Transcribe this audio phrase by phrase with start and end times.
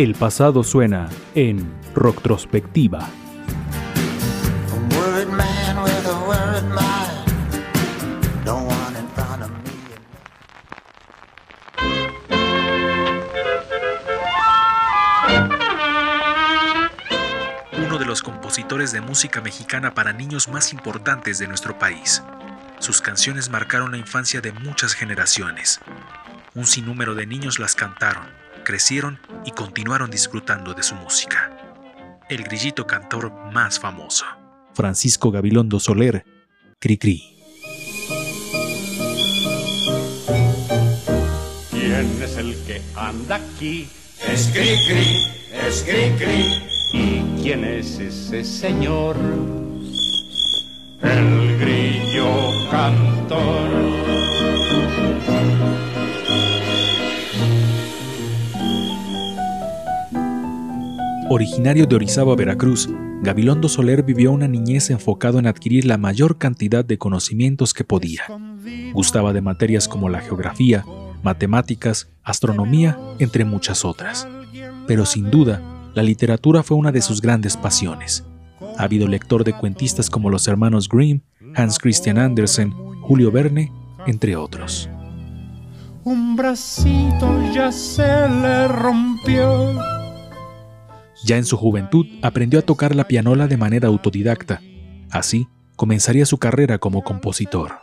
[0.00, 3.06] El pasado suena en Rocktrospectiva.
[17.76, 22.22] Uno de los compositores de música mexicana para niños más importantes de nuestro país.
[22.78, 25.78] Sus canciones marcaron la infancia de muchas generaciones.
[26.54, 28.39] Un sinnúmero de niños las cantaron,
[28.70, 31.50] crecieron y continuaron disfrutando de su música.
[32.28, 34.24] El grillito cantor más famoso.
[34.74, 36.24] Francisco Gabilondo Soler,
[36.78, 37.36] Cricri.
[41.72, 43.88] ¿Quién es el que anda aquí?
[44.28, 45.26] Es Cricri,
[45.66, 46.62] es Cricri.
[46.92, 49.16] ¿Y quién es ese señor?
[51.02, 54.09] El grillo cantor.
[61.32, 62.88] Originario de Orizaba, Veracruz,
[63.22, 68.24] Gabilondo Soler vivió una niñez enfocado en adquirir la mayor cantidad de conocimientos que podía.
[68.92, 70.84] Gustaba de materias como la geografía,
[71.22, 74.26] matemáticas, astronomía, entre muchas otras.
[74.88, 75.62] Pero sin duda,
[75.94, 78.24] la literatura fue una de sus grandes pasiones.
[78.76, 81.20] Ha habido lector de cuentistas como los hermanos Grimm,
[81.54, 83.72] Hans Christian Andersen, Julio Verne,
[84.08, 84.90] entre otros.
[86.02, 89.89] Un bracito ya se le rompió.
[91.24, 94.60] Ya en su juventud aprendió a tocar la pianola de manera autodidacta.
[95.10, 97.80] Así, comenzaría su carrera como compositor.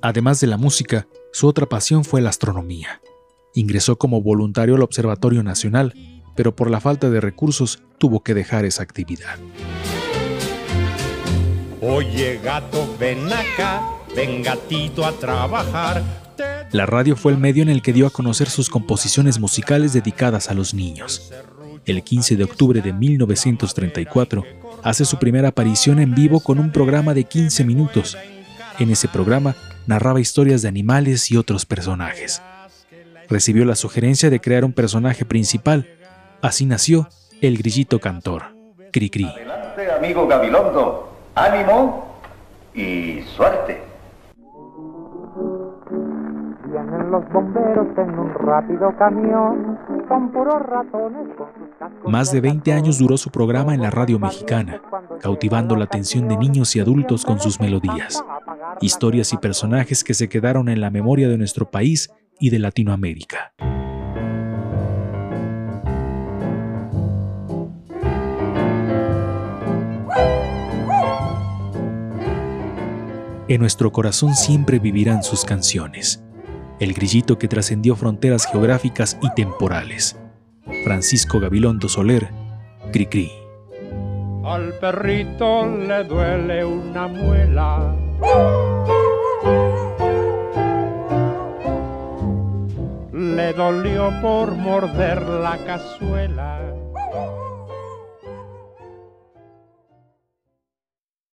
[0.00, 3.00] Además de la música, su otra pasión fue la astronomía.
[3.54, 5.94] Ingresó como voluntario al Observatorio Nacional,
[6.36, 9.38] pero por la falta de recursos tuvo que dejar esa actividad.
[11.90, 13.82] Oye gato, ven acá,
[14.14, 16.02] ven gatito a trabajar.
[16.70, 20.50] La radio fue el medio en el que dio a conocer sus composiciones musicales dedicadas
[20.50, 21.32] a los niños.
[21.86, 24.44] El 15 de octubre de 1934
[24.82, 28.18] hace su primera aparición en vivo con un programa de 15 minutos.
[28.78, 29.56] En ese programa
[29.86, 32.42] narraba historias de animales y otros personajes.
[33.30, 35.88] Recibió la sugerencia de crear un personaje principal.
[36.42, 37.08] Así nació
[37.40, 38.42] el grillito cantor,
[38.92, 39.24] Cricri.
[39.24, 41.07] Adelante, amigo Gabilondo.
[41.38, 42.04] Ánimo
[42.74, 43.80] y suerte.
[46.66, 49.78] Vienen los bomberos en un rápido camión,
[50.08, 52.10] son puros ratones con sus cascos.
[52.10, 54.82] Más de 20 años duró su programa en la radio mexicana,
[55.20, 58.24] cautivando la atención de niños y adultos con sus melodías,
[58.80, 63.52] historias y personajes que se quedaron en la memoria de nuestro país y de Latinoamérica.
[73.48, 76.22] En nuestro corazón siempre vivirán sus canciones,
[76.80, 80.18] el grillito que trascendió fronteras geográficas y temporales.
[80.84, 82.28] Francisco Gabilondo Soler,
[82.92, 83.32] Cricri.
[84.44, 87.96] Al perrito le duele una muela.
[93.14, 96.60] Le dolió por morder la cazuela.